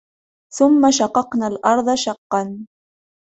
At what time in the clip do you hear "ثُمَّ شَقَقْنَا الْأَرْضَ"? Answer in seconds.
0.53-1.95